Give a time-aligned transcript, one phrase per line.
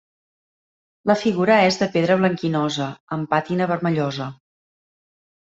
[1.11, 4.31] La figura és de pedra blanquinosa, amb pàtina vermellosa.